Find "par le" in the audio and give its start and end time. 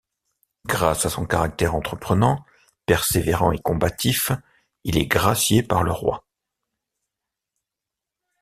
5.61-5.91